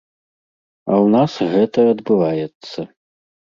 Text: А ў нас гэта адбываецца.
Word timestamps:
А 0.91 0.93
ў 1.03 1.07
нас 1.17 1.31
гэта 1.53 1.79
адбываецца. 1.93 2.79